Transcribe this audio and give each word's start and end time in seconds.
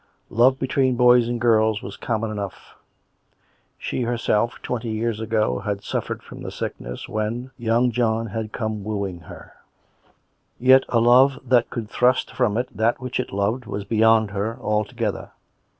Love 0.31 0.57
between 0.57 0.95
boys 0.95 1.27
and 1.27 1.39
girls 1.39 1.83
was 1.83 1.95
common 1.95 2.31
enough; 2.31 2.73
she 3.77 4.01
herself 4.01 4.55
twenty 4.63 4.89
years 4.89 5.19
ago 5.19 5.59
had 5.59 5.83
suffered 5.83 6.23
from 6.23 6.41
the 6.41 6.49
sickness 6.49 7.07
when 7.07 7.51
young 7.55 7.91
John 7.91 8.25
had 8.25 8.51
come 8.51 8.83
wooing 8.83 9.19
her; 9.19 9.53
yet 10.59 10.85
a 10.89 10.99
love 10.99 11.37
that 11.47 11.69
could 11.69 11.87
thrust 11.87 12.33
from 12.33 12.57
it 12.57 12.75
that 12.75 12.99
which 12.99 13.19
it 13.19 13.31
loved, 13.31 13.67
was 13.67 13.83
beyond 13.85 14.31
her 14.31 14.57
altogether. 14.59 15.33